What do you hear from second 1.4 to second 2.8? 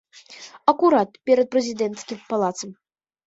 прэзідэнцкім палацам.